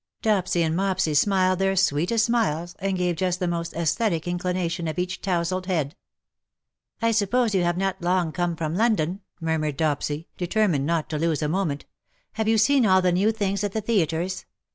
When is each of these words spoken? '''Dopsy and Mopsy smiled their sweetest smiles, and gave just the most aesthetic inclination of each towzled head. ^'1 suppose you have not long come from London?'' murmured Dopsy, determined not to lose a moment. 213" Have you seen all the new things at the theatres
'''Dopsy 0.23 0.63
and 0.63 0.75
Mopsy 0.75 1.13
smiled 1.13 1.59
their 1.59 1.75
sweetest 1.75 2.25
smiles, 2.25 2.75
and 2.79 2.97
gave 2.97 3.17
just 3.17 3.39
the 3.39 3.47
most 3.47 3.75
aesthetic 3.75 4.27
inclination 4.27 4.87
of 4.87 4.97
each 4.97 5.21
towzled 5.21 5.67
head. 5.67 5.95
^'1 7.03 7.13
suppose 7.13 7.53
you 7.53 7.61
have 7.63 7.77
not 7.77 8.01
long 8.01 8.31
come 8.31 8.55
from 8.55 8.73
London?'' 8.73 9.21
murmured 9.39 9.77
Dopsy, 9.77 10.25
determined 10.39 10.87
not 10.87 11.07
to 11.11 11.19
lose 11.19 11.43
a 11.43 11.47
moment. 11.47 11.81
213" 12.33 12.33
Have 12.39 12.47
you 12.47 12.57
seen 12.57 12.85
all 12.87 13.03
the 13.03 13.11
new 13.11 13.31
things 13.31 13.63
at 13.63 13.73
the 13.73 13.81
theatres 13.81 14.45